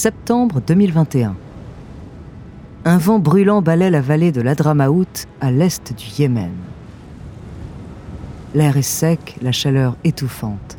septembre 0.00 0.62
2021. 0.66 1.36
Un 2.86 2.96
vent 2.96 3.18
brûlant 3.18 3.60
balaie 3.60 3.90
la 3.90 4.00
vallée 4.00 4.32
de 4.32 4.40
l'Adramaout 4.40 5.26
à 5.42 5.50
l'est 5.50 5.92
du 5.92 6.06
Yémen. 6.18 6.54
L'air 8.54 8.78
est 8.78 8.82
sec, 8.82 9.36
la 9.42 9.52
chaleur 9.52 9.98
étouffante. 10.02 10.78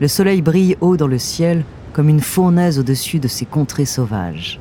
Le 0.00 0.08
soleil 0.08 0.40
brille 0.40 0.78
haut 0.80 0.96
dans 0.96 1.06
le 1.06 1.18
ciel 1.18 1.62
comme 1.92 2.08
une 2.08 2.22
fournaise 2.22 2.78
au-dessus 2.78 3.18
de 3.18 3.28
ces 3.28 3.44
contrées 3.44 3.84
sauvages. 3.84 4.58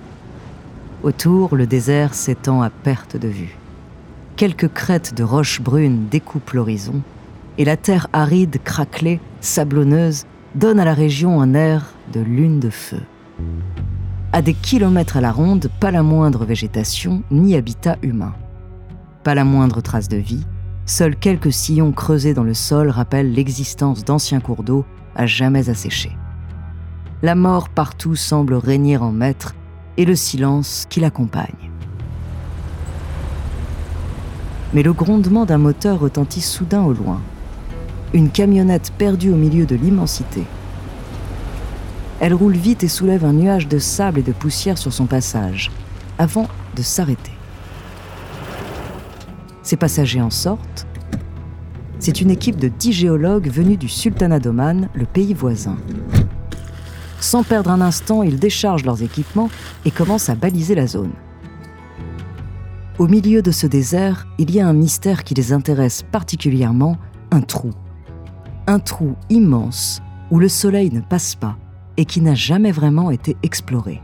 Autour, 1.02 1.56
le 1.56 1.68
désert 1.68 2.14
s'étend 2.14 2.62
à 2.62 2.70
perte 2.70 3.16
de 3.16 3.30
vue. 3.30 3.58
Quelques 4.36 4.68
crêtes 4.68 5.14
de 5.14 5.24
roches 5.24 5.62
brunes 5.62 6.08
découpent 6.12 6.52
l'horizon, 6.52 7.02
et 7.58 7.64
la 7.64 7.78
terre 7.78 8.08
aride, 8.12 8.60
craquelée, 8.66 9.22
sablonneuse, 9.40 10.26
donne 10.56 10.78
à 10.82 10.84
la 10.84 10.94
région 10.94 11.40
un 11.40 11.54
air 11.54 11.94
de 12.12 12.20
lune 12.20 12.60
de 12.60 12.70
feu. 12.70 13.02
À 14.34 14.42
des 14.42 14.54
kilomètres 14.54 15.18
à 15.18 15.22
la 15.22 15.32
ronde, 15.32 15.70
pas 15.80 15.92
la 15.92 16.04
moindre 16.04 16.46
végétation 16.46 17.24
ni 17.32 17.56
habitat 17.56 17.98
humain. 18.02 18.34
Pas 19.24 19.36
la 19.36 19.44
moindre 19.44 19.82
trace 19.82 20.08
de 20.08 20.18
vie, 20.18 20.46
seuls 20.86 21.16
quelques 21.16 21.52
sillons 21.52 21.92
creusés 21.92 22.34
dans 22.34 22.44
le 22.44 22.54
sol 22.54 22.90
rappellent 22.90 23.34
l'existence 23.34 24.04
d'anciens 24.06 24.40
cours 24.40 24.64
d'eau 24.64 24.86
à 25.16 25.26
jamais 25.26 25.70
asséchés. 25.70 26.16
La 27.24 27.36
mort 27.36 27.70
partout 27.70 28.16
semble 28.16 28.56
régner 28.56 28.98
en 28.98 29.12
maître 29.12 29.56
et 29.98 30.06
le 30.06 30.16
silence 30.16 30.88
qui 30.90 31.00
l'accompagne. 31.00 31.72
Mais 34.74 34.84
le 34.84 34.94
grondement 34.94 35.46
d'un 35.46 35.58
moteur 35.58 36.00
retentit 36.00 36.42
soudain 36.42 36.84
au 36.84 36.94
loin. 36.94 37.22
Une 38.14 38.30
camionnette 38.30 38.92
perdue 38.98 39.32
au 39.32 39.36
milieu 39.36 39.66
de 39.66 39.76
l'immensité. 39.76 40.46
Elle 42.22 42.36
roule 42.36 42.56
vite 42.56 42.84
et 42.84 42.88
soulève 42.88 43.26
un 43.26 43.34
nuage 43.34 43.68
de 43.68 43.80
sable 43.80 44.20
et 44.20 44.22
de 44.22 44.32
poussière 44.32 44.78
sur 44.78 44.94
son 44.94 45.08
passage, 45.08 45.72
avant 46.20 46.48
de 46.76 46.84
s'arrêter. 46.84 47.32
Ses 49.64 49.76
passagers 49.76 50.22
en 50.22 50.30
sortent. 50.30 50.86
C'est 51.98 52.22
une 52.22 52.30
équipe 52.30 52.58
de 52.58 52.68
dix 52.68 52.94
géologues 52.94 53.50
venus 53.50 53.80
du 53.80 53.90
Sultanat 53.90 54.40
d'Oman, 54.40 54.88
le 54.94 55.06
pays 55.06 55.34
voisin. 55.34 55.78
Sans 57.20 57.42
perdre 57.42 57.72
un 57.72 57.82
instant, 57.82 58.22
ils 58.22 58.38
déchargent 58.38 58.86
leurs 58.86 59.02
équipements 59.02 59.50
et 59.86 59.92
commencent 59.92 60.30
à 60.30 60.36
baliser 60.36 60.76
la 60.76 60.86
zone. 60.86 61.14
Au 63.00 63.08
milieu 63.08 63.42
de 63.42 63.52
ce 63.52 63.66
désert, 63.66 64.28
il 64.38 64.52
y 64.52 64.60
a 64.60 64.68
un 64.68 64.74
mystère 64.74 65.24
qui 65.24 65.34
les 65.34 65.54
intéresse 65.54 66.04
particulièrement, 66.04 66.98
un 67.32 67.42
trou. 67.42 67.72
Un 68.68 68.78
trou 68.78 69.16
immense 69.32 70.04
où 70.30 70.38
le 70.38 70.50
soleil 70.50 70.92
ne 70.94 71.02
passe 71.02 71.34
pas 71.34 71.58
et 71.98 72.06
qui 72.06 72.22
n'a 72.22 72.36
jamais 72.36 72.72
vraiment 72.72 73.12
été 73.12 73.38
exploré. 73.44 74.02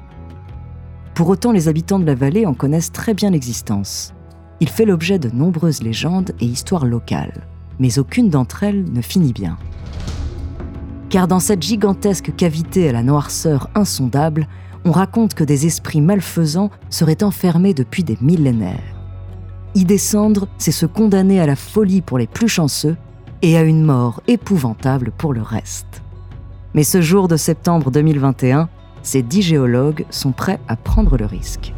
Pour 1.14 1.30
autant, 1.30 1.52
les 1.52 1.68
habitants 1.68 2.00
de 2.00 2.06
la 2.06 2.16
vallée 2.16 2.46
en 2.46 2.54
connaissent 2.54 2.92
très 2.92 3.14
bien 3.14 3.32
l'existence. 3.32 4.14
Il 4.60 4.70
fait 4.70 4.86
l'objet 4.86 5.20
de 5.20 5.30
nombreuses 5.30 5.82
légendes 5.82 6.32
et 6.40 6.46
histoires 6.46 6.86
locales, 6.86 7.48
mais 7.80 8.00
aucune 8.00 8.30
d'entre 8.30 8.64
elles 8.64 8.84
ne 8.92 9.02
finit 9.02 9.34
bien. 9.34 9.58
Car 11.10 11.28
dans 11.28 11.40
cette 11.40 11.64
gigantesque 11.64 12.36
cavité 12.36 12.90
à 12.90 12.92
la 12.92 13.04
noirceur 13.04 13.70
insondable, 13.76 14.48
on 14.86 14.92
raconte 14.92 15.34
que 15.34 15.44
des 15.44 15.66
esprits 15.66 16.02
malfaisants 16.02 16.70
seraient 16.90 17.24
enfermés 17.24 17.74
depuis 17.74 18.04
des 18.04 18.18
millénaires. 18.22 18.96
Y 19.76 19.86
descendre, 19.86 20.48
c'est 20.58 20.72
se 20.72 20.86
condamner 20.86 21.40
à 21.40 21.46
la 21.46 21.56
folie 21.56 22.02
pour 22.02 22.18
les 22.18 22.28
plus 22.28 22.48
chanceux 22.48 22.98
et 23.42 23.58
à 23.58 23.64
une 23.64 23.84
mort 23.84 24.22
épouvantable 24.28 25.12
pour 25.18 25.34
le 25.34 25.42
reste. 25.42 26.02
Mais 26.78 26.84
ce 26.84 27.02
jour 27.02 27.28
de 27.28 27.38
septembre 27.38 27.90
2021, 27.90 28.70
ces 29.02 29.24
dix 29.24 29.42
géologues 29.42 30.06
sont 30.12 30.32
prêts 30.32 30.60
à 30.68 30.76
prendre 30.76 31.18
le 31.18 31.26
risque. 31.26 31.74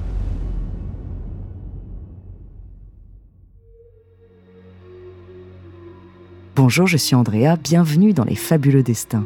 Bonjour, 6.54 6.86
je 6.86 6.98
suis 6.98 7.16
Andrea, 7.16 7.56
bienvenue 7.64 8.12
dans 8.12 8.26
les 8.26 8.36
fabuleux 8.36 8.84
destins. 8.84 9.26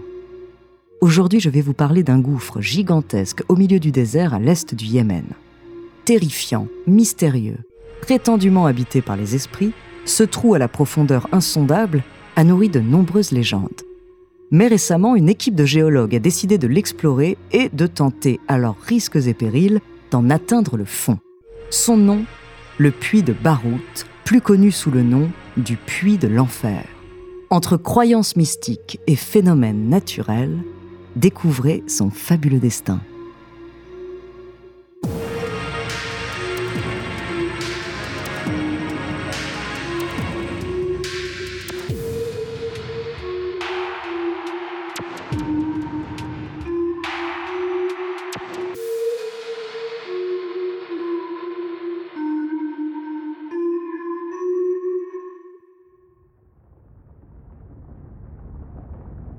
Aujourd'hui, 1.01 1.39
je 1.39 1.49
vais 1.49 1.61
vous 1.61 1.73
parler 1.73 2.03
d'un 2.03 2.19
gouffre 2.19 2.61
gigantesque 2.61 3.41
au 3.47 3.55
milieu 3.55 3.79
du 3.79 3.89
désert 3.89 4.35
à 4.35 4.39
l'est 4.39 4.75
du 4.75 4.85
Yémen. 4.85 5.25
Terrifiant, 6.05 6.67
mystérieux, 6.85 7.57
prétendument 8.03 8.67
habité 8.67 9.01
par 9.01 9.17
les 9.17 9.33
esprits, 9.33 9.73
ce 10.05 10.21
trou 10.21 10.53
à 10.53 10.59
la 10.59 10.67
profondeur 10.67 11.27
insondable 11.31 12.03
a 12.35 12.43
nourri 12.43 12.69
de 12.69 12.79
nombreuses 12.79 13.31
légendes. 13.31 13.81
Mais 14.53 14.67
récemment, 14.67 15.15
une 15.15 15.29
équipe 15.29 15.55
de 15.55 15.65
géologues 15.65 16.15
a 16.15 16.19
décidé 16.19 16.59
de 16.59 16.67
l'explorer 16.67 17.39
et 17.51 17.69
de 17.69 17.87
tenter, 17.87 18.39
à 18.47 18.59
leurs 18.59 18.79
risques 18.79 19.15
et 19.15 19.33
périls, 19.33 19.81
d'en 20.11 20.29
atteindre 20.29 20.77
le 20.77 20.85
fond. 20.85 21.17
Son 21.71 21.97
nom, 21.97 22.23
le 22.77 22.91
puits 22.91 23.23
de 23.23 23.33
Barout, 23.33 24.05
plus 24.23 24.41
connu 24.41 24.69
sous 24.69 24.91
le 24.91 25.01
nom 25.01 25.31
du 25.57 25.75
puits 25.75 26.19
de 26.19 26.27
l'enfer. 26.27 26.85
Entre 27.49 27.77
croyances 27.77 28.35
mystiques 28.35 28.99
et 29.07 29.15
phénomènes 29.15 29.89
naturels, 29.89 30.59
découvrez 31.15 31.83
son 31.87 32.11
fabuleux 32.11 32.59
destin. 32.59 33.01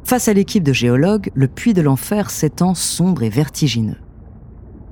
Face 0.05 0.29
à 0.29 0.35
l'équipe 0.35 0.63
de 0.63 0.75
géologues, 0.75 1.31
le 1.35 1.49
puits 1.49 1.73
de 1.73 1.81
l'enfer 1.81 2.29
s'étend 2.29 2.75
sombre 2.75 3.23
et 3.23 3.31
vertigineux. 3.31 3.97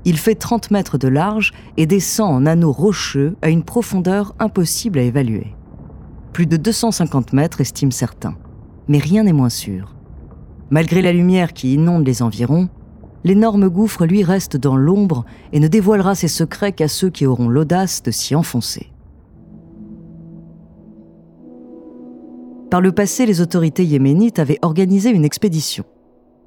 Il 0.06 0.16
fait 0.16 0.34
30 0.34 0.70
mètres 0.70 0.96
de 0.96 1.06
large 1.06 1.52
et 1.76 1.84
descend 1.86 2.34
en 2.34 2.46
anneaux 2.46 2.72
rocheux 2.72 3.36
à 3.42 3.50
une 3.50 3.62
profondeur 3.62 4.34
impossible 4.38 4.98
à 4.98 5.02
évaluer. 5.02 5.54
Plus 6.32 6.46
de 6.46 6.56
250 6.56 7.34
mètres, 7.34 7.60
estiment 7.60 7.90
certains. 7.90 8.36
Mais 8.88 8.98
rien 8.98 9.24
n'est 9.24 9.34
moins 9.34 9.50
sûr. 9.50 9.94
Malgré 10.70 11.02
la 11.02 11.12
lumière 11.12 11.52
qui 11.52 11.74
inonde 11.74 12.06
les 12.06 12.22
environs, 12.22 12.70
l'énorme 13.22 13.68
gouffre 13.68 14.06
lui 14.06 14.24
reste 14.24 14.56
dans 14.56 14.76
l'ombre 14.76 15.26
et 15.52 15.60
ne 15.60 15.68
dévoilera 15.68 16.14
ses 16.14 16.28
secrets 16.28 16.72
qu'à 16.72 16.88
ceux 16.88 17.10
qui 17.10 17.26
auront 17.26 17.48
l'audace 17.48 18.02
de 18.02 18.10
s'y 18.10 18.34
enfoncer. 18.34 18.91
Par 22.72 22.80
le 22.80 22.90
passé, 22.90 23.26
les 23.26 23.42
autorités 23.42 23.84
yéménites 23.84 24.38
avaient 24.38 24.58
organisé 24.62 25.10
une 25.10 25.26
expédition. 25.26 25.84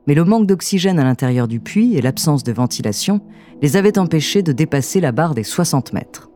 Mais 0.08 0.16
le 0.16 0.24
manque 0.24 0.48
d'oxygène 0.48 0.98
à 0.98 1.04
l'intérieur 1.04 1.48
du 1.48 1.60
puits 1.60 1.96
et 1.96 2.02
l'absence 2.02 2.44
de 2.44 2.52
ventilation 2.52 3.22
les 3.62 3.78
avaient 3.78 4.00
empêchés 4.00 4.42
de 4.42 4.52
dépasser 4.52 5.00
la 5.00 5.12
barre 5.12 5.36
des 5.36 5.44
60 5.44 5.94
mètres. 5.94 6.32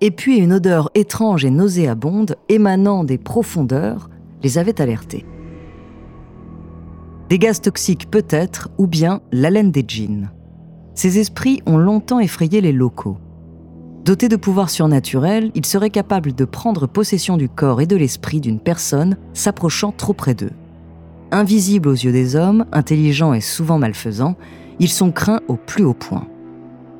Et 0.00 0.10
puis 0.10 0.38
une 0.38 0.54
odeur 0.54 0.90
étrange 0.94 1.44
et 1.44 1.50
nauséabonde 1.50 2.36
émanant 2.48 3.04
des 3.04 3.18
profondeurs 3.18 4.08
les 4.42 4.56
avait 4.56 4.80
alertés. 4.80 5.26
Des 7.28 7.38
gaz 7.38 7.60
toxiques 7.60 8.10
peut-être, 8.10 8.70
ou 8.78 8.86
bien 8.86 9.20
l'haleine 9.32 9.70
des 9.70 9.84
djinns. 9.86 10.30
Ces 10.94 11.18
esprits 11.18 11.60
ont 11.66 11.76
longtemps 11.76 12.20
effrayé 12.20 12.62
les 12.62 12.72
locaux. 12.72 13.18
Doté 14.04 14.28
de 14.28 14.36
pouvoirs 14.36 14.68
surnaturels, 14.68 15.50
il 15.54 15.64
serait 15.64 15.88
capable 15.88 16.34
de 16.34 16.44
prendre 16.44 16.86
possession 16.86 17.38
du 17.38 17.48
corps 17.48 17.80
et 17.80 17.86
de 17.86 17.96
l'esprit 17.96 18.38
d'une 18.38 18.60
personne 18.60 19.16
s'approchant 19.32 19.92
trop 19.92 20.12
près 20.12 20.34
d'eux. 20.34 20.52
Invisibles 21.30 21.88
aux 21.88 21.94
yeux 21.94 22.12
des 22.12 22.36
hommes, 22.36 22.66
intelligents 22.70 23.32
et 23.32 23.40
souvent 23.40 23.78
malfaisants, 23.78 24.36
ils 24.78 24.90
sont 24.90 25.10
craints 25.10 25.40
au 25.48 25.56
plus 25.56 25.84
haut 25.84 25.94
point. 25.94 26.28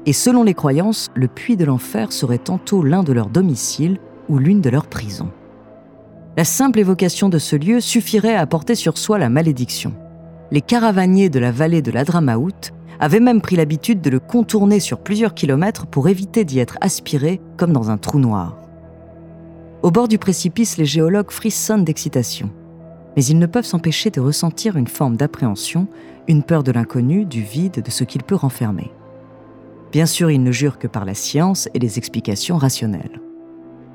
Et 0.07 0.15
selon 0.15 0.45
les 0.45 0.55
croyances, 0.55 1.11
le 1.15 1.29
puits 1.29 1.59
de 1.59 1.67
l'enfer 1.67 2.11
serait 2.11 2.39
tantôt 2.39 2.83
l'un 2.83 3.03
de 3.03 3.13
leurs 3.13 3.29
domiciles 3.29 3.99
ou 4.31 4.39
l'une 4.39 4.63
de 4.63 4.71
leurs 4.71 4.87
prisons. 4.87 5.31
La 6.39 6.45
simple 6.45 6.79
évocation 6.79 7.29
de 7.29 7.39
ce 7.39 7.55
lieu 7.55 7.81
suffirait 7.81 8.35
à 8.35 8.47
porter 8.47 8.75
sur 8.75 8.97
soi 8.97 9.19
la 9.19 9.29
malédiction. 9.29 9.93
Les 10.51 10.63
caravaniers 10.63 11.29
de 11.29 11.39
la 11.39 11.53
vallée 11.53 11.83
de 11.83 11.91
l'Adramaout 11.91 12.73
avait 13.01 13.21
même 13.21 13.41
pris 13.41 13.57
l'habitude 13.57 14.01
de 14.01 14.11
le 14.11 14.21
contourner 14.21 14.81
sur 14.81 14.99
plusieurs 14.99 15.35
kilomètres 15.35 15.87
pour 15.87 16.09
éviter 16.09 16.45
d'y 16.45 16.59
être 16.59 16.79
aspiré 16.81 17.41
comme 17.57 17.73
dans 17.73 17.91
un 17.91 17.99
trou 17.99 18.19
noir. 18.19 18.57
Au 19.83 19.91
bord 19.91 20.09
du 20.09 20.19
précipice, 20.19 20.79
les 20.79 20.87
géologues 20.87 21.31
frissonnent 21.31 21.85
d'excitation. 21.85 22.51
Mais 23.17 23.25
ils 23.25 23.39
ne 23.39 23.47
peuvent 23.47 23.67
s'empêcher 23.67 24.11
de 24.11 24.21
ressentir 24.21 24.77
une 24.77 24.89
forme 24.89 25.17
d'appréhension, 25.17 25.87
une 26.27 26.43
peur 26.43 26.63
de 26.63 26.73
l'inconnu, 26.73 27.25
du 27.27 27.43
vide, 27.43 27.83
de 27.85 27.91
ce 27.91 28.05
qu'il 28.05 28.23
peut 28.23 28.35
renfermer. 28.35 28.91
Bien 29.93 30.07
sûr, 30.07 30.31
ils 30.31 30.43
ne 30.43 30.53
jurent 30.53 30.79
que 30.79 30.89
par 30.89 31.05
la 31.05 31.15
science 31.15 31.69
et 31.75 31.79
les 31.79 31.99
explications 31.99 32.57
rationnelles. 32.57 33.21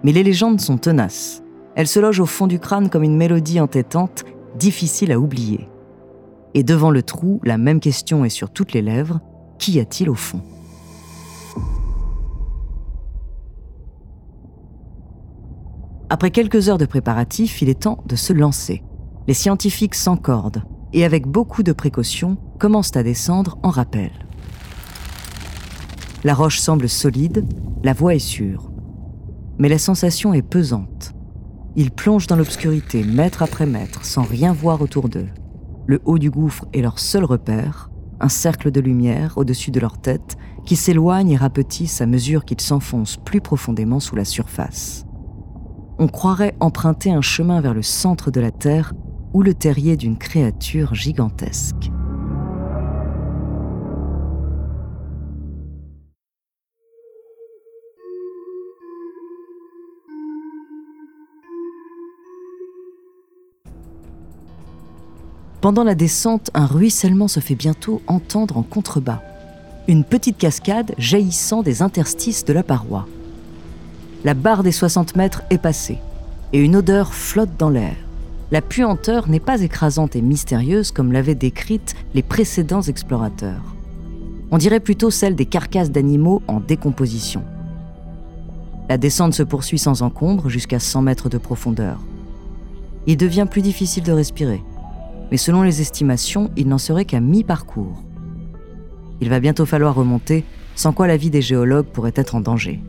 Mais 0.03 0.11
les 0.11 0.23
légendes 0.23 0.61
sont 0.61 0.77
tenaces. 0.77 1.43
Elles 1.75 1.87
se 1.87 1.99
logent 1.99 2.21
au 2.21 2.25
fond 2.25 2.47
du 2.47 2.59
crâne 2.59 2.89
comme 2.89 3.03
une 3.03 3.17
mélodie 3.17 3.59
entêtante, 3.59 4.23
difficile 4.57 5.11
à 5.11 5.19
oublier. 5.19 5.67
Et 6.53 6.63
devant 6.63 6.91
le 6.91 7.03
trou, 7.03 7.39
la 7.43 7.57
même 7.57 7.79
question 7.79 8.25
est 8.25 8.29
sur 8.29 8.51
toutes 8.51 8.73
les 8.73 8.81
lèvres, 8.81 9.19
qu'y 9.59 9.79
a-t-il 9.79 10.09
au 10.09 10.15
fond? 10.15 10.41
Après 16.09 16.31
quelques 16.31 16.69
heures 16.69 16.79
de 16.79 16.85
préparatifs, 16.85 17.61
il 17.61 17.69
est 17.69 17.81
temps 17.81 18.03
de 18.07 18.15
se 18.15 18.33
lancer. 18.33 18.83
Les 19.27 19.35
scientifiques 19.35 19.93
s'encordent 19.93 20.63
et 20.91 21.05
avec 21.05 21.27
beaucoup 21.27 21.61
de 21.61 21.71
précautions 21.71 22.37
commencent 22.57 22.95
à 22.95 23.03
descendre 23.03 23.59
en 23.61 23.69
rappel. 23.69 24.11
La 26.23 26.33
roche 26.33 26.59
semble 26.59 26.89
solide, 26.89 27.45
la 27.83 27.93
voie 27.93 28.15
est 28.15 28.19
sûre. 28.19 28.71
Mais 29.59 29.69
la 29.69 29.77
sensation 29.77 30.33
est 30.33 30.41
pesante. 30.41 31.13
Ils 31.75 31.91
plongent 31.91 32.27
dans 32.27 32.35
l'obscurité 32.35 33.03
mètre 33.03 33.43
après 33.43 33.67
mètre 33.67 34.03
sans 34.03 34.23
rien 34.23 34.51
voir 34.51 34.81
autour 34.81 35.09
d'eux. 35.09 35.29
Le 35.89 35.99
haut 36.05 36.19
du 36.19 36.29
gouffre 36.29 36.65
est 36.71 36.81
leur 36.81 36.99
seul 36.99 37.25
repère, 37.25 37.89
un 38.19 38.29
cercle 38.29 38.69
de 38.71 38.79
lumière 38.79 39.37
au-dessus 39.37 39.71
de 39.71 39.79
leur 39.79 39.97
tête 39.97 40.37
qui 40.65 40.75
s'éloigne 40.75 41.31
et 41.31 41.37
rapetisse 41.37 41.99
à 41.99 42.05
mesure 42.05 42.45
qu'ils 42.45 42.61
s'enfoncent 42.61 43.17
plus 43.17 43.41
profondément 43.41 43.99
sous 43.99 44.15
la 44.15 44.25
surface 44.25 45.05
on 45.99 46.07
croirait 46.07 46.55
emprunter 46.61 47.11
un 47.11 47.21
chemin 47.21 47.59
vers 47.59 47.73
le 47.73 47.81
centre 47.81 48.31
de 48.31 48.39
la 48.39 48.51
Terre 48.51 48.93
ou 49.33 49.43
le 49.43 49.53
terrier 49.53 49.97
d'une 49.97 50.17
créature 50.17 50.95
gigantesque. 50.95 51.91
Pendant 65.61 65.83
la 65.83 65.95
descente, 65.95 66.49
un 66.53 66.65
ruissellement 66.65 67.27
se 67.27 67.39
fait 67.39 67.55
bientôt 67.55 68.01
entendre 68.07 68.57
en 68.57 68.63
contrebas. 68.63 69.21
Une 69.87 70.03
petite 70.03 70.37
cascade 70.37 70.93
jaillissant 70.97 71.63
des 71.63 71.81
interstices 71.81 72.45
de 72.45 72.53
la 72.53 72.63
paroi 72.63 73.07
la 74.25 74.33
barre 74.33 74.63
des 74.63 74.73
60 74.73 75.15
mètres 75.15 75.43
est 75.49 75.57
passée, 75.57 75.97
et 76.51 76.59
une 76.59 76.75
odeur 76.75 77.13
flotte 77.13 77.55
dans 77.57 77.69
l'air. 77.69 77.95
La 78.51 78.61
puanteur 78.61 79.29
n'est 79.29 79.39
pas 79.39 79.61
écrasante 79.61 80.15
et 80.15 80.21
mystérieuse 80.21 80.91
comme 80.91 81.13
l'avaient 81.13 81.35
décrite 81.35 81.95
les 82.13 82.23
précédents 82.23 82.81
explorateurs. 82.81 83.75
On 84.51 84.57
dirait 84.57 84.79
plutôt 84.79 85.11
celle 85.11 85.35
des 85.35 85.45
carcasses 85.45 85.91
d'animaux 85.91 86.41
en 86.47 86.59
décomposition. 86.59 87.43
La 88.89 88.97
descente 88.97 89.35
se 89.35 89.43
poursuit 89.43 89.79
sans 89.79 90.01
encombre 90.01 90.49
jusqu'à 90.49 90.79
100 90.79 91.03
mètres 91.03 91.29
de 91.29 91.37
profondeur. 91.37 91.99
Il 93.07 93.15
devient 93.15 93.47
plus 93.49 93.61
difficile 93.61 94.03
de 94.03 94.11
respirer, 94.11 94.61
mais 95.31 95.37
selon 95.37 95.61
les 95.61 95.81
estimations, 95.81 96.51
il 96.57 96.67
n'en 96.67 96.77
serait 96.77 97.05
qu'à 97.05 97.19
mi-parcours. 97.19 98.03
Il 99.21 99.29
va 99.29 99.39
bientôt 99.39 99.65
falloir 99.65 99.95
remonter, 99.95 100.43
sans 100.75 100.93
quoi 100.93 101.07
la 101.07 101.17
vie 101.17 101.29
des 101.29 101.41
géologues 101.41 101.87
pourrait 101.87 102.13
être 102.15 102.35
en 102.35 102.41
danger 102.41 102.81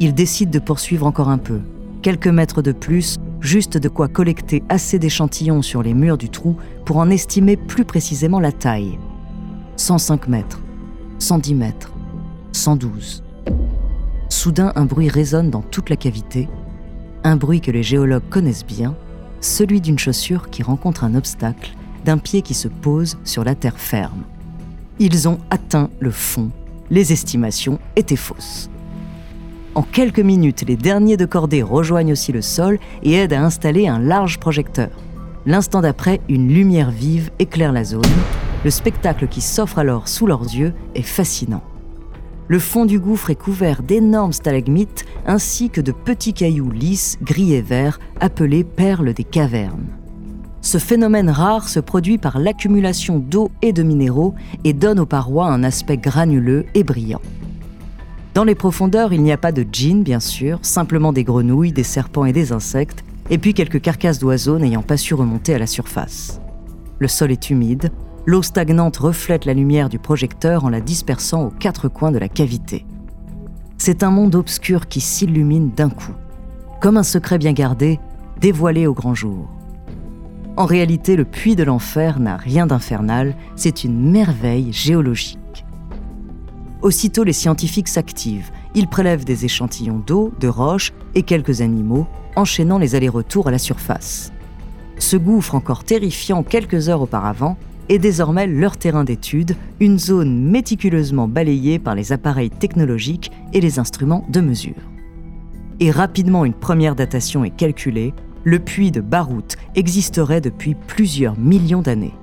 il 0.00 0.14
décide 0.14 0.50
de 0.50 0.58
poursuivre 0.58 1.06
encore 1.06 1.28
un 1.28 1.38
peu, 1.38 1.60
quelques 2.02 2.28
mètres 2.28 2.62
de 2.62 2.72
plus, 2.72 3.16
juste 3.40 3.78
de 3.78 3.88
quoi 3.88 4.08
collecter 4.08 4.62
assez 4.68 4.98
d'échantillons 4.98 5.62
sur 5.62 5.82
les 5.82 5.94
murs 5.94 6.18
du 6.18 6.30
trou 6.30 6.56
pour 6.84 6.96
en 6.96 7.10
estimer 7.10 7.56
plus 7.56 7.84
précisément 7.84 8.40
la 8.40 8.52
taille. 8.52 8.98
105 9.76 10.28
mètres, 10.28 10.60
110 11.18 11.54
mètres, 11.54 11.92
112. 12.52 13.22
Soudain, 14.28 14.72
un 14.74 14.84
bruit 14.84 15.08
résonne 15.08 15.50
dans 15.50 15.62
toute 15.62 15.90
la 15.90 15.96
cavité, 15.96 16.48
un 17.22 17.36
bruit 17.36 17.60
que 17.60 17.70
les 17.70 17.82
géologues 17.82 18.28
connaissent 18.30 18.66
bien, 18.66 18.96
celui 19.44 19.80
d'une 19.80 19.98
chaussure 19.98 20.50
qui 20.50 20.62
rencontre 20.62 21.04
un 21.04 21.14
obstacle, 21.14 21.74
d'un 22.04 22.18
pied 22.18 22.42
qui 22.42 22.54
se 22.54 22.68
pose 22.68 23.18
sur 23.24 23.44
la 23.44 23.54
terre 23.54 23.78
ferme. 23.78 24.24
Ils 24.98 25.28
ont 25.28 25.38
atteint 25.50 25.90
le 26.00 26.10
fond. 26.10 26.50
Les 26.90 27.12
estimations 27.12 27.78
étaient 27.96 28.16
fausses. 28.16 28.70
En 29.74 29.82
quelques 29.82 30.20
minutes, 30.20 30.64
les 30.66 30.76
derniers 30.76 31.16
de 31.16 31.26
cordée 31.26 31.62
rejoignent 31.62 32.12
aussi 32.12 32.32
le 32.32 32.42
sol 32.42 32.78
et 33.02 33.14
aident 33.14 33.32
à 33.32 33.42
installer 33.42 33.88
un 33.88 33.98
large 33.98 34.38
projecteur. 34.38 34.90
L'instant 35.46 35.80
d'après, 35.80 36.20
une 36.28 36.48
lumière 36.48 36.90
vive 36.90 37.30
éclaire 37.38 37.72
la 37.72 37.84
zone. 37.84 38.02
Le 38.64 38.70
spectacle 38.70 39.28
qui 39.28 39.40
s'offre 39.40 39.78
alors 39.78 40.08
sous 40.08 40.26
leurs 40.26 40.44
yeux 40.44 40.72
est 40.94 41.02
fascinant. 41.02 41.62
Le 42.46 42.58
fond 42.58 42.84
du 42.84 43.00
gouffre 43.00 43.30
est 43.30 43.36
couvert 43.36 43.82
d'énormes 43.82 44.34
stalagmites 44.34 45.06
ainsi 45.26 45.70
que 45.70 45.80
de 45.80 45.92
petits 45.92 46.34
cailloux 46.34 46.70
lisses, 46.70 47.16
gris 47.22 47.54
et 47.54 47.62
verts, 47.62 47.98
appelés 48.20 48.64
perles 48.64 49.14
des 49.14 49.24
cavernes. 49.24 49.86
Ce 50.60 50.78
phénomène 50.78 51.30
rare 51.30 51.68
se 51.68 51.80
produit 51.80 52.18
par 52.18 52.38
l'accumulation 52.38 53.18
d'eau 53.18 53.50
et 53.62 53.72
de 53.72 53.82
minéraux 53.82 54.34
et 54.64 54.72
donne 54.74 55.00
aux 55.00 55.06
parois 55.06 55.46
un 55.46 55.62
aspect 55.62 55.96
granuleux 55.96 56.66
et 56.74 56.84
brillant. 56.84 57.20
Dans 58.34 58.44
les 58.44 58.54
profondeurs, 58.54 59.12
il 59.12 59.22
n'y 59.22 59.32
a 59.32 59.36
pas 59.38 59.52
de 59.52 59.64
djinns, 59.70 60.02
bien 60.02 60.20
sûr, 60.20 60.58
simplement 60.62 61.12
des 61.12 61.24
grenouilles, 61.24 61.72
des 61.72 61.82
serpents 61.82 62.24
et 62.24 62.32
des 62.32 62.52
insectes, 62.52 63.04
et 63.30 63.38
puis 63.38 63.54
quelques 63.54 63.80
carcasses 63.80 64.18
d'oiseaux 64.18 64.58
n'ayant 64.58 64.82
pas 64.82 64.96
su 64.96 65.14
remonter 65.14 65.54
à 65.54 65.58
la 65.58 65.66
surface. 65.66 66.40
Le 66.98 67.08
sol 67.08 67.30
est 67.30 67.50
humide, 67.50 67.90
l'eau 68.26 68.42
stagnante 68.42 68.96
reflète 68.96 69.44
la 69.44 69.54
lumière 69.54 69.88
du 69.88 69.98
projecteur 69.98 70.64
en 70.64 70.70
la 70.70 70.80
dispersant 70.80 71.44
aux 71.44 71.50
quatre 71.50 71.88
coins 71.88 72.12
de 72.12 72.18
la 72.18 72.28
cavité. 72.28 72.86
C'est 73.76 74.02
un 74.02 74.10
monde 74.10 74.34
obscur 74.34 74.88
qui 74.88 75.00
s'illumine 75.00 75.70
d'un 75.70 75.90
coup, 75.90 76.14
comme 76.80 76.96
un 76.96 77.02
secret 77.02 77.38
bien 77.38 77.52
gardé, 77.52 78.00
dévoilé 78.40 78.86
au 78.86 78.94
grand 78.94 79.14
jour. 79.14 79.48
En 80.56 80.66
réalité, 80.66 81.16
le 81.16 81.24
puits 81.24 81.56
de 81.56 81.64
l'enfer 81.64 82.20
n'a 82.20 82.36
rien 82.36 82.66
d'infernal, 82.66 83.34
c'est 83.56 83.84
une 83.84 84.10
merveille 84.10 84.72
géologique. 84.72 85.38
Aussitôt, 86.80 87.24
les 87.24 87.32
scientifiques 87.32 87.88
s'activent. 87.88 88.52
Ils 88.74 88.88
prélèvent 88.88 89.24
des 89.24 89.44
échantillons 89.44 90.02
d'eau, 90.06 90.32
de 90.38 90.48
roches 90.48 90.92
et 91.14 91.22
quelques 91.22 91.60
animaux, 91.60 92.06
enchaînant 92.36 92.78
les 92.78 92.94
allers-retours 92.94 93.48
à 93.48 93.50
la 93.50 93.58
surface. 93.58 94.32
Ce 94.98 95.16
gouffre 95.16 95.54
encore 95.54 95.84
terrifiant 95.84 96.42
quelques 96.42 96.88
heures 96.88 97.02
auparavant 97.02 97.56
est 97.88 97.98
désormais 97.98 98.46
leur 98.46 98.76
terrain 98.76 99.04
d'étude, 99.04 99.56
une 99.80 99.98
zone 99.98 100.50
méticuleusement 100.50 101.28
balayée 101.28 101.78
par 101.78 101.94
les 101.94 102.12
appareils 102.12 102.50
technologiques 102.50 103.30
et 103.52 103.60
les 103.60 103.78
instruments 103.78 104.24
de 104.28 104.40
mesure. 104.40 104.74
Et 105.80 105.90
rapidement 105.90 106.44
une 106.44 106.54
première 106.54 106.94
datation 106.94 107.44
est 107.44 107.54
calculée, 107.54 108.14
le 108.44 108.58
puits 108.58 108.90
de 108.90 109.00
Barout 109.00 109.56
existerait 109.74 110.40
depuis 110.40 110.74
plusieurs 110.74 111.38
millions 111.38 111.82
d'années. 111.82 112.14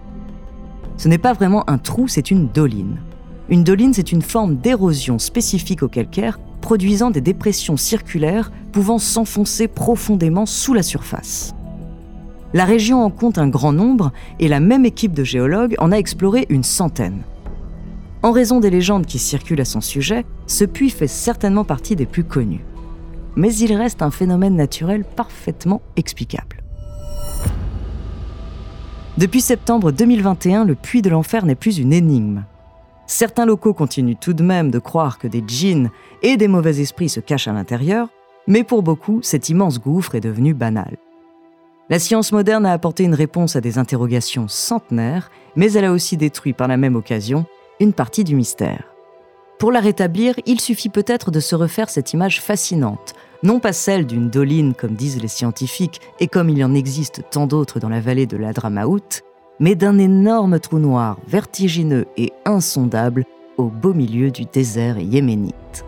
Ce 0.98 1.08
n'est 1.08 1.18
pas 1.18 1.34
vraiment 1.34 1.70
un 1.70 1.78
trou, 1.78 2.08
c'est 2.08 2.32
une 2.32 2.48
doline. 2.48 2.98
Une 3.50 3.64
doline, 3.64 3.94
c'est 3.94 4.12
une 4.12 4.22
forme 4.22 4.56
d'érosion 4.56 5.20
spécifique 5.20 5.84
au 5.84 5.90
calcaire, 5.90 6.40
produisant 6.62 7.12
des 7.12 7.22
dépressions 7.22 7.76
circulaires 7.76 8.52
pouvant 8.72 9.00
s'enfoncer 9.00 9.68
profondément 9.68 10.46
sous 10.46 10.74
la 10.74 10.84
surface. 10.84 11.54
La 12.54 12.66
région 12.66 13.04
en 13.04 13.10
compte 13.10 13.38
un 13.38 13.48
grand 13.48 13.72
nombre 13.72 14.12
et 14.40 14.50
la 14.50 14.60
même 14.60 14.86
équipe 14.86 15.14
de 15.14 15.24
géologues 15.24 15.76
en 15.80 15.92
a 15.92 15.96
exploré 15.96 16.46
une 16.50 16.64
centaine. 16.64 17.22
En 18.24 18.32
raison 18.32 18.60
des 18.60 18.70
légendes 18.70 19.06
qui 19.06 19.20
circulent 19.20 19.62
à 19.62 19.66
son 19.66 19.80
sujet, 19.80 20.26
ce 20.48 20.66
puits 20.66 20.90
fait 20.90 21.08
certainement 21.08 21.64
partie 21.64 21.96
des 21.96 22.06
plus 22.06 22.26
connus. 22.26 22.66
Mais 23.38 23.56
il 23.56 23.74
reste 23.74 24.02
un 24.02 24.12
phénomène 24.12 24.58
naturel 24.58 25.06
parfaitement 25.06 25.82
explicable. 25.96 26.62
Depuis 29.18 29.42
septembre 29.42 29.92
2021, 29.92 30.66
le 30.66 30.76
puits 30.76 31.02
de 31.02 31.10
l'enfer 31.10 31.46
n'est 31.46 31.56
plus 31.56 31.78
une 31.78 31.94
énigme. 31.94 32.44
Certains 33.08 33.46
locaux 33.46 33.74
continuent 33.74 34.16
tout 34.20 34.34
de 34.34 34.44
même 34.44 34.72
de 34.72 34.80
croire 34.80 35.20
que 35.20 35.28
des 35.28 35.44
djinns 35.46 35.90
et 36.22 36.38
des 36.38 36.48
mauvais 36.48 36.80
esprits 36.82 37.10
se 37.10 37.20
cachent 37.22 37.48
à 37.48 37.54
l'intérieur, 37.54 38.10
mais 38.48 38.64
pour 38.64 38.84
beaucoup, 38.84 39.20
cet 39.22 39.50
immense 39.50 39.80
gouffre 39.80 40.16
est 40.16 40.22
devenu 40.22 40.54
banal. 40.54 40.98
La 41.92 42.00
science 42.00 42.32
moderne 42.32 42.66
a 42.66 42.72
apporté 42.72 43.04
une 43.04 43.14
réponse 43.14 43.58
à 43.58 43.62
des 43.62 43.78
interrogations 43.78 44.48
centenaires, 44.48 45.30
mais 45.58 45.74
elle 45.74 45.84
a 45.84 45.92
aussi 45.92 46.16
détruit 46.16 46.54
par 46.54 46.70
la 46.70 46.78
même 46.78 46.96
occasion 46.96 47.46
une 47.82 47.92
partie 47.92 48.24
du 48.24 48.34
mystère. 48.34 48.86
Pour 49.60 49.74
la 49.74 49.82
rétablir, 49.82 50.36
il 50.46 50.62
suffit 50.62 50.88
peut-être 50.88 51.32
de 51.32 51.42
se 51.42 51.54
refaire 51.54 51.90
cette 51.90 52.14
image 52.14 52.40
fascinante, 52.40 53.14
non 53.44 53.60
pas 53.60 53.74
celle 53.74 54.08
d'une 54.08 54.30
doline 54.30 54.74
comme 54.74 54.94
disent 54.94 55.22
les 55.22 55.28
scientifiques 55.28 56.00
et 56.22 56.28
comme 56.30 56.48
il 56.48 56.64
en 56.64 56.74
existe 56.74 57.24
tant 57.30 57.46
d'autres 57.46 57.82
dans 57.82 57.90
la 57.90 58.00
vallée 58.00 58.26
de 58.26 58.38
l'Adramaout, 58.38 59.22
mais 59.60 59.76
d'un 59.76 59.98
énorme 59.98 60.62
trou 60.62 60.80
noir 60.80 61.18
vertigineux 61.28 62.06
et 62.16 62.32
insondable 62.46 63.26
au 63.58 63.66
beau 63.66 63.94
milieu 63.94 64.32
du 64.32 64.46
désert 64.46 64.98
yéménite. 64.98 65.84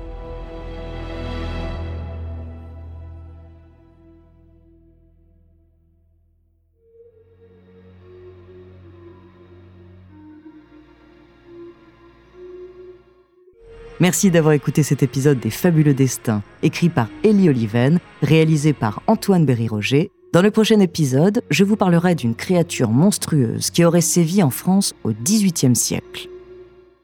Merci 13.99 14.31
d'avoir 14.31 14.53
écouté 14.53 14.81
cet 14.81 15.03
épisode 15.03 15.39
des 15.39 15.51
Fabuleux 15.51 15.93
Destins, 15.93 16.41
écrit 16.63 16.89
par 16.89 17.07
Elie 17.23 17.49
Oliven, 17.49 17.99
réalisé 18.21 18.73
par 18.73 19.01
Antoine 19.07 19.45
Berry-Roger 19.45 20.11
Dans 20.33 20.41
le 20.41 20.49
prochain 20.49 20.79
épisode, 20.79 21.43
je 21.51 21.63
vous 21.63 21.75
parlerai 21.75 22.15
d'une 22.15 22.35
créature 22.35 22.89
monstrueuse 22.89 23.69
qui 23.69 23.85
aurait 23.85 24.01
sévi 24.01 24.41
en 24.41 24.49
France 24.49 24.93
au 25.03 25.11
XVIIIe 25.11 25.75
siècle. 25.75 26.27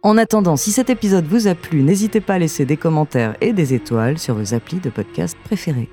En 0.02 0.18
attendant, 0.18 0.56
si 0.56 0.72
cet 0.72 0.90
épisode 0.90 1.26
vous 1.26 1.48
a 1.48 1.56
plu, 1.56 1.84
n'hésitez 1.84 2.22
pas 2.22 2.36
à 2.36 2.40
laisser 2.40 2.66
des 2.66 2.78
commentaires 2.78 3.36
et 3.42 3.54
des 3.54 3.74
étoiles 3.74 4.18
sur 4.18 4.36
vos 4.36 4.54
applis 4.54 4.80
de 4.80 4.90
podcast 4.90 5.38
préférés. 5.44 5.90